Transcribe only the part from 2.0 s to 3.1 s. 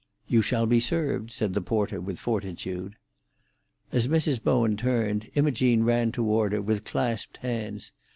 with fortitude.